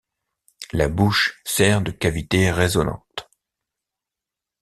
[0.73, 3.29] La bouche sert de cavité résonante.